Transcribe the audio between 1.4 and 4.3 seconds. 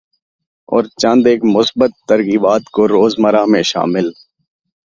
مثبت ترغیبات کو روزمرہ میں شامل